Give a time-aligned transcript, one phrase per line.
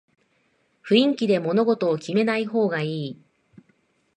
[0.83, 3.21] 雰囲気で物事を決めない方がいい